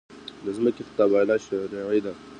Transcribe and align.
د 0.43 0.45
ځمکې 0.57 0.83
قباله 0.97 1.35
شرعي 1.45 1.99
ده؟ 2.05 2.13